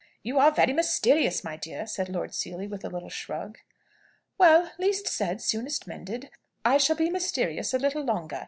[0.23, 3.59] "You are very mysterious, my dear!" said Lord Seely, with a little shrug.
[4.39, 6.31] "Well, least said, soonest mended.
[6.65, 8.39] I shall be mysterious a little longer.